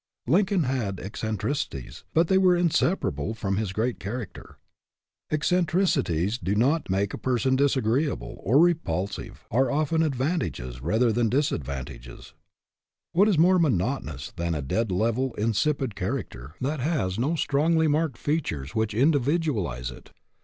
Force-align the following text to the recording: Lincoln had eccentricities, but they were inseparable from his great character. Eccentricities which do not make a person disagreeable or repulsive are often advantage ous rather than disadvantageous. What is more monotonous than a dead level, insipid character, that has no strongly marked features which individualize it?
Lincoln 0.25 0.63
had 0.63 0.99
eccentricities, 0.99 2.05
but 2.11 2.27
they 2.27 2.39
were 2.39 2.55
inseparable 2.57 3.35
from 3.35 3.57
his 3.57 3.71
great 3.71 3.99
character. 3.99 4.57
Eccentricities 5.29 6.37
which 6.39 6.41
do 6.41 6.55
not 6.55 6.89
make 6.89 7.13
a 7.13 7.19
person 7.19 7.55
disagreeable 7.55 8.37
or 8.41 8.57
repulsive 8.57 9.43
are 9.51 9.69
often 9.69 10.01
advantage 10.01 10.59
ous 10.59 10.81
rather 10.81 11.11
than 11.11 11.29
disadvantageous. 11.29 12.33
What 13.11 13.27
is 13.27 13.37
more 13.37 13.59
monotonous 13.59 14.31
than 14.31 14.55
a 14.55 14.63
dead 14.63 14.91
level, 14.91 15.35
insipid 15.35 15.93
character, 15.95 16.55
that 16.59 16.79
has 16.79 17.19
no 17.19 17.35
strongly 17.35 17.87
marked 17.87 18.17
features 18.17 18.73
which 18.73 18.95
individualize 18.95 19.91
it? 19.91 20.09